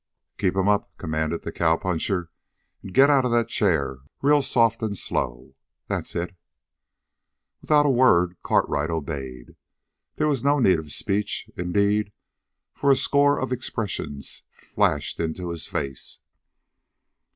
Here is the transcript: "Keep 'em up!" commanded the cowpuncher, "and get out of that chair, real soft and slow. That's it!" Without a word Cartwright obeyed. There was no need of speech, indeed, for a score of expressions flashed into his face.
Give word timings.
"Keep 0.39 0.57
'em 0.57 0.67
up!" 0.67 0.97
commanded 0.97 1.43
the 1.43 1.51
cowpuncher, 1.51 2.31
"and 2.81 2.91
get 2.91 3.11
out 3.11 3.23
of 3.23 3.29
that 3.29 3.49
chair, 3.49 3.99
real 4.23 4.41
soft 4.41 4.81
and 4.81 4.97
slow. 4.97 5.53
That's 5.85 6.15
it!" 6.15 6.33
Without 7.61 7.85
a 7.85 7.89
word 7.91 8.35
Cartwright 8.41 8.89
obeyed. 8.89 9.55
There 10.15 10.27
was 10.27 10.43
no 10.43 10.57
need 10.57 10.79
of 10.79 10.91
speech, 10.91 11.51
indeed, 11.55 12.11
for 12.73 12.89
a 12.89 12.95
score 12.95 13.39
of 13.39 13.51
expressions 13.51 14.41
flashed 14.51 15.19
into 15.19 15.51
his 15.51 15.67
face. 15.67 16.17